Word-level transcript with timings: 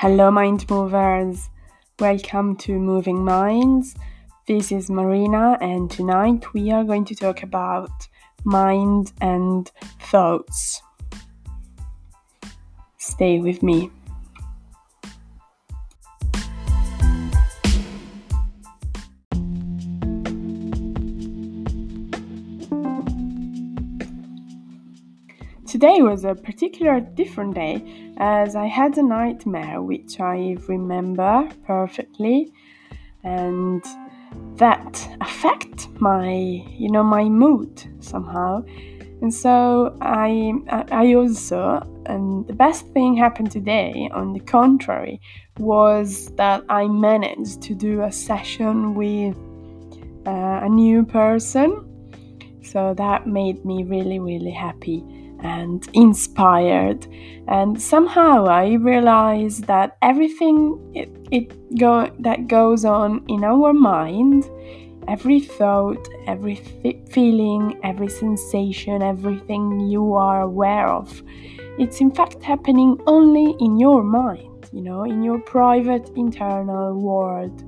Hello, 0.00 0.30
mind 0.30 0.68
movers. 0.68 1.48
Welcome 1.98 2.54
to 2.56 2.78
Moving 2.78 3.24
Minds. 3.24 3.94
This 4.46 4.70
is 4.70 4.90
Marina, 4.90 5.56
and 5.62 5.90
tonight 5.90 6.52
we 6.52 6.70
are 6.70 6.84
going 6.84 7.06
to 7.06 7.14
talk 7.14 7.42
about 7.42 7.88
mind 8.44 9.14
and 9.22 9.72
thoughts. 10.02 10.82
Stay 12.98 13.38
with 13.38 13.62
me. 13.62 13.90
Today 25.66 26.00
was 26.00 26.24
a 26.24 26.36
particular 26.36 27.00
different 27.00 27.56
day 27.56 27.82
as 28.18 28.54
I 28.54 28.66
had 28.66 28.96
a 28.98 29.02
nightmare 29.02 29.82
which 29.82 30.20
I 30.20 30.56
remember 30.68 31.48
perfectly 31.66 32.52
and 33.24 33.84
that 34.58 35.08
affect 35.20 35.88
my 36.00 36.32
you 36.32 36.88
know 36.88 37.02
my 37.02 37.24
mood 37.24 37.82
somehow. 37.98 38.64
And 39.22 39.34
so 39.34 39.96
I 40.00 40.52
I 40.92 41.14
also 41.14 41.82
and 42.06 42.46
the 42.46 42.52
best 42.52 42.86
thing 42.92 43.16
happened 43.16 43.50
today 43.50 44.08
on 44.12 44.34
the 44.34 44.40
contrary 44.40 45.20
was 45.58 46.30
that 46.36 46.62
I 46.68 46.86
managed 46.86 47.60
to 47.62 47.74
do 47.74 48.02
a 48.02 48.12
session 48.12 48.94
with 48.94 49.36
uh, 50.28 50.60
a 50.62 50.68
new 50.68 51.04
person. 51.04 51.82
So 52.62 52.94
that 52.94 53.26
made 53.26 53.64
me 53.64 53.82
really 53.82 54.20
really 54.20 54.52
happy 54.52 55.02
and 55.42 55.88
inspired. 55.92 57.06
And 57.48 57.80
somehow 57.80 58.46
I 58.46 58.74
realized 58.74 59.64
that 59.64 59.96
everything 60.02 60.78
it, 60.94 61.10
it 61.30 61.76
go, 61.78 62.10
that 62.20 62.48
goes 62.48 62.84
on 62.84 63.24
in 63.28 63.44
our 63.44 63.72
mind, 63.72 64.50
every 65.08 65.40
thought, 65.40 66.08
every 66.26 66.56
feeling, 67.10 67.78
every 67.84 68.08
sensation, 68.08 69.02
everything 69.02 69.80
you 69.80 70.14
are 70.14 70.42
aware 70.42 70.88
of, 70.88 71.22
it's 71.78 72.00
in 72.00 72.10
fact 72.10 72.42
happening 72.42 72.98
only 73.06 73.54
in 73.60 73.78
your 73.78 74.02
mind, 74.02 74.68
you 74.72 74.80
know, 74.80 75.04
in 75.04 75.22
your 75.22 75.38
private 75.40 76.10
internal 76.16 76.94
world. 76.94 77.62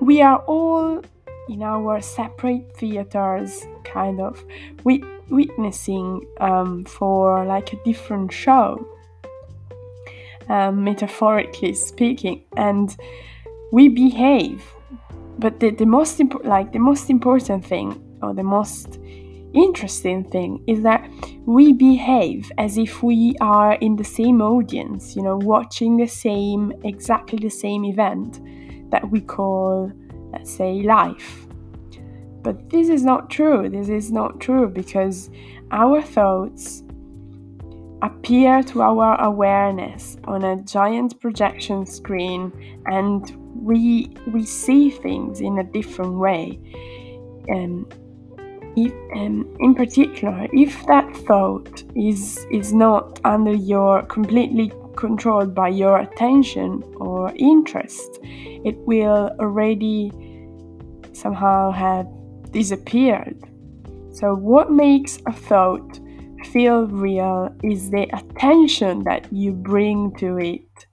We 0.00 0.22
are 0.22 0.38
all 0.46 1.02
in 1.48 1.62
our 1.62 2.00
separate 2.00 2.76
theaters, 2.76 3.66
kind 3.94 4.20
of. 4.20 4.44
We 4.82 5.02
witnessing 5.30 6.26
um, 6.40 6.84
for 6.84 7.46
like 7.46 7.72
a 7.72 7.82
different 7.84 8.32
show, 8.32 8.86
um, 10.48 10.84
metaphorically 10.84 11.74
speaking, 11.74 12.44
and 12.56 12.94
we 13.72 13.88
behave. 13.88 14.62
But 15.38 15.60
the, 15.60 15.70
the 15.70 15.86
most 15.86 16.20
like 16.44 16.72
the 16.72 16.84
most 16.90 17.08
important 17.08 17.64
thing, 17.64 17.88
or 18.22 18.34
the 18.34 18.48
most 18.58 18.98
interesting 19.54 20.24
thing, 20.24 20.62
is 20.66 20.82
that 20.82 21.08
we 21.46 21.72
behave 21.72 22.50
as 22.58 22.76
if 22.76 23.02
we 23.02 23.34
are 23.40 23.74
in 23.74 23.96
the 23.96 24.04
same 24.04 24.42
audience, 24.42 25.16
you 25.16 25.22
know, 25.22 25.36
watching 25.36 25.96
the 25.96 26.06
same, 26.06 26.72
exactly 26.82 27.38
the 27.38 27.54
same 27.64 27.84
event 27.84 28.40
that 28.90 29.08
we 29.10 29.20
call, 29.20 29.90
let's 30.32 30.52
say, 30.52 30.82
life 30.82 31.46
but 32.44 32.70
this 32.70 32.88
is 32.88 33.02
not 33.02 33.30
true. 33.30 33.68
This 33.68 33.88
is 33.88 34.12
not 34.12 34.38
true 34.38 34.68
because 34.68 35.30
our 35.70 36.02
thoughts 36.02 36.84
appear 38.02 38.62
to 38.62 38.82
our 38.82 39.18
awareness 39.22 40.18
on 40.24 40.44
a 40.44 40.62
giant 40.62 41.18
projection 41.20 41.86
screen 41.86 42.52
and 42.86 43.34
we 43.56 44.10
we 44.26 44.44
see 44.44 44.90
things 44.90 45.40
in 45.40 45.58
a 45.58 45.64
different 45.64 46.18
way. 46.18 46.60
Um, 47.50 47.88
if, 48.76 48.92
um, 49.16 49.56
in 49.60 49.74
particular, 49.74 50.48
if 50.52 50.84
that 50.86 51.16
thought 51.28 51.82
is 51.96 52.46
is 52.50 52.74
not 52.74 53.20
under 53.24 53.54
your 53.54 54.02
completely 54.02 54.70
controlled 54.96 55.54
by 55.54 55.68
your 55.68 55.98
attention 55.98 56.82
or 56.96 57.32
interest, 57.36 58.18
it 58.22 58.76
will 58.86 59.30
already 59.40 60.12
somehow 61.12 61.70
have 61.70 62.06
disappeared. 62.54 63.38
So, 64.10 64.34
what 64.34 64.70
makes 64.70 65.18
a 65.26 65.32
thought 65.32 66.00
feel 66.46 66.86
real 66.86 67.54
is 67.62 67.90
the 67.90 68.06
attention 68.16 69.02
that 69.04 69.30
you 69.32 69.52
bring 69.52 70.14
to 70.16 70.38
it. 70.38 70.86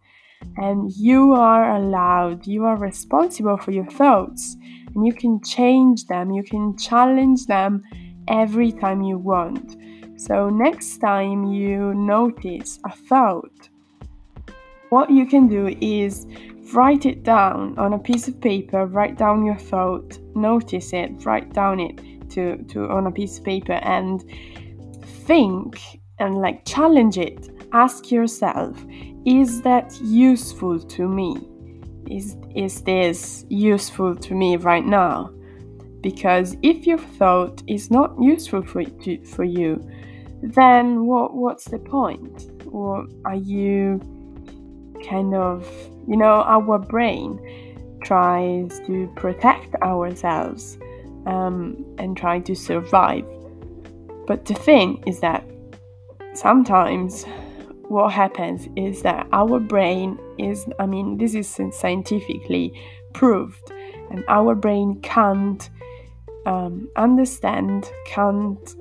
And 0.57 0.91
you 0.97 1.33
are 1.33 1.75
allowed, 1.75 2.47
you 2.47 2.65
are 2.65 2.77
responsible 2.77 3.57
for 3.57 3.71
your 3.71 3.85
thoughts, 3.85 4.57
and 4.93 5.05
you 5.05 5.13
can 5.13 5.41
change 5.43 6.07
them, 6.07 6.31
you 6.31 6.43
can 6.43 6.75
challenge 6.77 7.45
them 7.45 7.83
every 8.27 8.71
time 8.71 9.01
you 9.01 9.17
want. 9.17 9.77
So, 10.17 10.49
next 10.49 10.97
time 10.97 11.45
you 11.45 11.93
notice 11.93 12.79
a 12.85 12.91
thought, 12.91 13.69
what 14.89 15.09
you 15.09 15.25
can 15.25 15.47
do 15.47 15.75
is 15.79 16.25
write 16.73 17.05
it 17.05 17.23
down 17.23 17.77
on 17.77 17.93
a 17.93 17.99
piece 17.99 18.27
of 18.27 18.39
paper, 18.41 18.85
write 18.85 19.17
down 19.17 19.45
your 19.45 19.57
thought, 19.57 20.17
notice 20.35 20.93
it, 20.93 21.25
write 21.25 21.53
down 21.53 21.79
it 21.79 22.29
to, 22.31 22.57
to 22.69 22.89
on 22.89 23.07
a 23.07 23.11
piece 23.11 23.37
of 23.37 23.43
paper 23.43 23.73
and 23.73 24.23
think 25.25 25.79
and 26.19 26.37
like 26.37 26.65
challenge 26.65 27.17
it. 27.17 27.49
Ask 27.73 28.11
yourself, 28.11 28.83
is 29.25 29.61
that 29.61 29.97
useful 30.01 30.79
to 30.79 31.07
me? 31.07 31.35
Is 32.09 32.35
is 32.55 32.81
this 32.81 33.45
useful 33.49 34.15
to 34.15 34.35
me 34.35 34.57
right 34.57 34.85
now? 34.85 35.31
Because 36.01 36.57
if 36.63 36.85
your 36.85 36.97
thought 36.97 37.61
is 37.67 37.91
not 37.91 38.15
useful 38.19 38.63
for, 38.63 38.83
to, 38.83 39.23
for 39.23 39.43
you, 39.43 39.87
then 40.41 41.05
what 41.05 41.35
what's 41.35 41.65
the 41.65 41.79
point? 41.79 42.51
Or 42.71 43.05
are 43.25 43.35
you 43.35 44.01
kind 45.07 45.33
of 45.33 45.67
you 46.07 46.17
know, 46.17 46.43
our 46.43 46.79
brain 46.79 47.39
tries 48.03 48.79
to 48.81 49.11
protect 49.15 49.75
ourselves 49.75 50.77
um, 51.25 51.85
and 51.97 52.17
try 52.17 52.39
to 52.39 52.55
survive. 52.55 53.25
But 54.27 54.45
the 54.45 54.53
thing 54.53 55.03
is 55.05 55.19
that 55.19 55.45
sometimes 56.33 57.25
what 57.87 58.11
happens 58.11 58.67
is 58.75 59.03
that 59.03 59.27
our 59.31 59.59
brain 59.59 60.17
is, 60.37 60.65
I 60.79 60.85
mean, 60.85 61.17
this 61.17 61.35
is 61.35 61.47
scientifically 61.71 62.73
proved, 63.13 63.71
and 64.09 64.23
our 64.27 64.55
brain 64.55 64.99
can't 65.01 65.69
um, 66.45 66.89
understand, 66.95 67.91
can't 68.05 68.75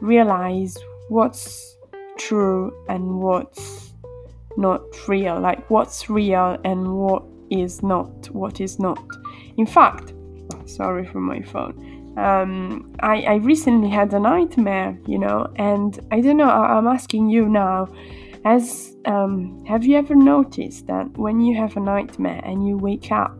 realize 0.00 0.76
what's 1.08 1.76
true 2.16 2.72
and 2.88 3.20
what's 3.20 3.83
not 4.56 4.82
real, 5.08 5.40
like 5.40 5.68
what's 5.70 6.08
real 6.08 6.56
and 6.64 6.96
what 6.96 7.24
is 7.50 7.82
not, 7.82 8.30
what 8.30 8.60
is 8.60 8.78
not. 8.78 9.02
In 9.56 9.66
fact, 9.66 10.12
sorry 10.66 11.06
for 11.06 11.20
my 11.20 11.42
phone. 11.42 12.14
Um, 12.16 12.94
I, 13.00 13.22
I 13.22 13.34
recently 13.36 13.90
had 13.90 14.12
a 14.14 14.20
nightmare, 14.20 14.98
you 15.06 15.18
know, 15.18 15.52
and 15.56 15.98
I 16.12 16.20
don't 16.20 16.36
know, 16.36 16.48
I, 16.48 16.78
am 16.78 16.86
asking 16.86 17.28
you 17.28 17.48
now, 17.48 17.88
as 18.44 18.96
um, 19.06 19.64
have 19.66 19.84
you 19.84 19.96
ever 19.96 20.14
noticed 20.14 20.86
that 20.86 21.06
when 21.18 21.40
you 21.40 21.56
have 21.56 21.76
a 21.76 21.80
nightmare 21.80 22.40
and 22.44 22.66
you 22.66 22.76
wake 22.76 23.10
up, 23.10 23.36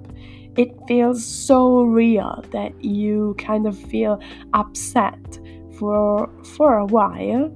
it 0.57 0.73
feels 0.89 1.25
so 1.25 1.83
real 1.83 2.45
that 2.51 2.83
you 2.83 3.35
kind 3.39 3.67
of 3.67 3.79
feel 3.79 4.21
upset 4.55 5.39
for 5.79 6.31
for 6.57 6.79
a 6.79 6.87
while 6.87 7.55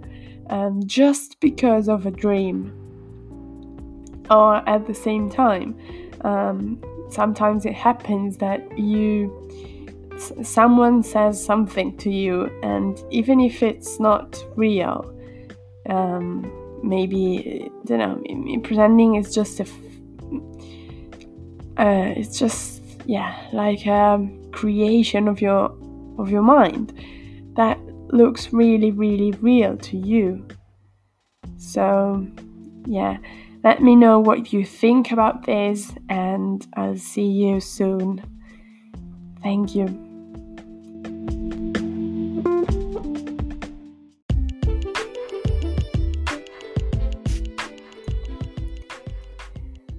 um, 0.50 0.82
just 0.86 1.38
because 1.40 1.88
of 1.88 2.06
a 2.06 2.10
dream 2.10 2.72
or 4.30 4.56
at 4.68 4.86
the 4.86 4.94
same 4.94 5.30
time. 5.30 5.78
Um, 6.22 6.82
sometimes 7.10 7.64
it 7.64 7.74
happens 7.74 8.36
that 8.38 8.78
you 8.78 9.32
someone 10.42 11.02
says 11.02 11.42
something 11.42 11.96
to 11.96 12.10
you 12.10 12.50
and 12.62 13.02
even 13.10 13.40
if 13.40 13.62
it's 13.62 14.00
not 14.00 14.36
real 14.56 15.14
um, 15.88 16.50
maybe 16.82 17.70
don't 17.84 17.98
know 17.98 18.60
pretending 18.62 19.14
is 19.14 19.32
just 19.32 19.60
a 19.60 19.64
uh, 21.78 22.12
it's 22.16 22.38
just 22.38 22.82
yeah 23.06 23.48
like 23.52 23.86
a 23.86 24.28
creation 24.50 25.28
of 25.28 25.40
your 25.40 25.66
of 26.18 26.30
your 26.30 26.42
mind 26.42 26.92
that 27.56 27.78
looks 28.12 28.52
really 28.52 28.90
really 28.90 29.30
real 29.40 29.76
to 29.76 29.96
you 29.96 30.46
so 31.56 32.26
yeah 32.86 33.16
let 33.64 33.82
me 33.82 33.96
know 33.96 34.20
what 34.20 34.52
you 34.52 34.64
think 34.64 35.10
about 35.10 35.44
this, 35.44 35.92
and 36.08 36.66
I'll 36.76 36.96
see 36.96 37.26
you 37.26 37.60
soon. 37.60 38.22
Thank 39.42 39.74
you. 39.74 39.86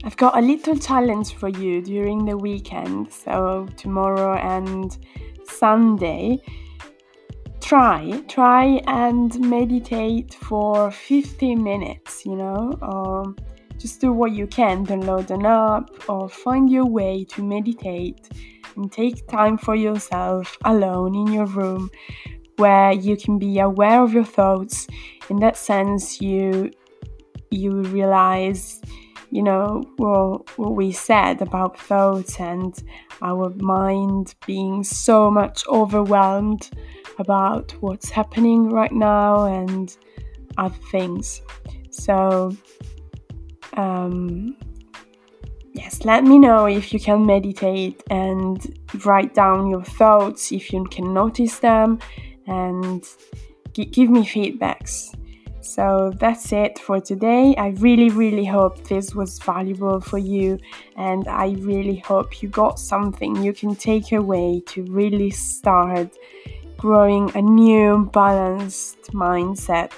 I've 0.04 0.18
got 0.18 0.38
a 0.38 0.42
little 0.42 0.78
challenge 0.78 1.36
for 1.36 1.50
you 1.50 1.82
during 1.82 2.26
the 2.26 2.38
weekend, 2.38 3.12
so 3.12 3.68
tomorrow 3.78 4.36
and 4.38 4.98
Sunday. 5.46 6.40
Try, 7.69 8.24
try 8.27 8.81
and 8.88 9.39
meditate 9.48 10.33
for 10.33 10.89
15 10.89 11.63
minutes, 11.63 12.25
you 12.25 12.36
know, 12.36 12.75
or 12.81 13.36
just 13.77 14.01
do 14.01 14.12
what 14.12 14.31
you 14.31 14.48
can, 14.48 14.88
download 14.88 15.30
an 15.30 15.45
app 15.45 16.10
or 16.10 16.27
find 16.27 16.71
your 16.71 16.88
way 16.88 17.25
to 17.25 17.44
meditate 17.44 18.27
and 18.75 18.92
take 18.92 19.27
time 19.27 19.56
for 19.56 19.75
yourself 19.75 20.57
alone 20.66 21.13
in 21.13 21.31
your 21.31 21.45
room 21.45 21.92
where 22.57 22.92
you 22.92 23.16
can 23.16 23.38
be 23.38 23.60
aware 23.60 24.01
of 24.01 24.13
your 24.13 24.25
thoughts. 24.25 24.88
In 25.30 25.36
that 25.42 25.56
sense, 25.56 26.19
you 26.19 26.71
you 27.51 27.83
realize 27.83 28.81
you 29.31 29.44
know 29.44 29.84
well, 29.98 30.46
what 30.56 30.76
we 30.76 30.92
said 30.92 31.42
about 31.42 31.80
thoughts 31.80 32.40
and 32.40 32.84
our 33.22 33.50
mind 33.58 34.36
being 34.46 34.84
so 34.84 35.30
much 35.30 35.66
overwhelmed 35.68 36.70
about 37.20 37.72
what's 37.81 38.10
happening 38.10 38.70
right 38.70 38.92
now 38.92 39.46
and 39.46 39.98
other 40.58 40.76
things. 40.92 41.42
So 41.92 42.56
um, 43.74 44.56
yes 45.74 46.04
let 46.04 46.24
me 46.24 46.40
know 46.40 46.66
if 46.66 46.94
you 46.94 47.00
can 47.00 47.26
meditate 47.26 48.04
and 48.10 48.80
write 49.06 49.34
down 49.34 49.70
your 49.70 49.84
thoughts 49.84 50.52
if 50.52 50.74
you 50.74 50.84
can 50.86 51.14
notice 51.14 51.60
them 51.60 52.00
and 52.48 53.06
give 53.74 54.10
me 54.10 54.24
feedbacks 54.26 55.16
so 55.69 56.12
that's 56.19 56.51
it 56.51 56.80
for 56.80 57.00
today. 57.00 57.56
I 57.56 57.69
really, 57.77 58.10
really 58.10 58.45
hope 58.45 58.88
this 58.88 59.13
was 59.13 59.38
valuable 59.38 60.01
for 60.01 60.18
you, 60.18 60.57
and 60.95 61.27
I 61.27 61.51
really 61.60 61.98
hope 61.98 62.42
you 62.42 62.50
got 62.50 62.80
something 62.80 63.44
you 63.44 63.54
can 63.54 63.75
take 63.75 64.12
away 64.12 64.63
to 64.68 64.83
really 64.86 65.30
start 65.30 66.18
growing 66.77 67.31
a 67.36 67.42
new 67.42 68.10
balanced 68.13 69.12
mindset 69.13 69.92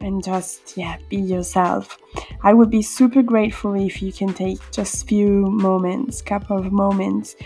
and 0.00 0.24
just 0.24 0.76
yeah 0.76 0.96
be 1.08 1.16
yourself 1.16 1.98
i 2.42 2.54
would 2.54 2.70
be 2.70 2.80
super 2.80 3.22
grateful 3.22 3.74
if 3.74 4.00
you 4.00 4.12
can 4.12 4.32
take 4.32 4.58
just 4.70 5.06
few 5.06 5.28
moments 5.50 6.22
couple 6.22 6.56
of 6.56 6.72
moments 6.72 7.36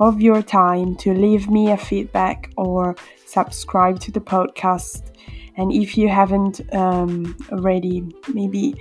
of 0.00 0.20
your 0.20 0.42
time 0.42 0.94
to 0.96 1.14
leave 1.14 1.48
me 1.48 1.70
a 1.70 1.76
feedback 1.76 2.50
or 2.56 2.94
subscribe 3.24 3.98
to 3.98 4.10
the 4.10 4.20
podcast 4.20 5.12
and 5.56 5.72
if 5.72 5.96
you 5.96 6.08
haven't 6.08 6.60
um, 6.74 7.36
already, 7.50 8.04
maybe 8.32 8.74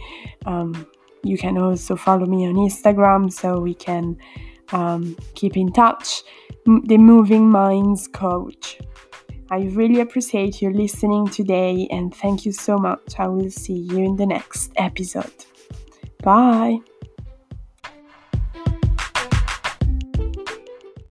um, 0.45 0.87
you 1.23 1.37
can 1.37 1.57
also 1.57 1.95
follow 1.95 2.25
me 2.25 2.47
on 2.47 2.55
Instagram 2.55 3.31
so 3.31 3.59
we 3.59 3.73
can 3.73 4.17
um, 4.71 5.15
keep 5.35 5.57
in 5.57 5.71
touch. 5.71 6.23
The 6.65 6.97
Moving 6.97 7.49
Minds 7.49 8.07
Coach. 8.07 8.79
I 9.49 9.63
really 9.73 9.99
appreciate 9.99 10.61
you 10.61 10.71
listening 10.71 11.27
today 11.27 11.87
and 11.91 12.15
thank 12.15 12.45
you 12.45 12.53
so 12.53 12.77
much. 12.77 13.19
I 13.19 13.27
will 13.27 13.51
see 13.51 13.73
you 13.73 13.97
in 13.97 14.15
the 14.15 14.25
next 14.25 14.71
episode. 14.77 15.45
Bye. 16.23 16.77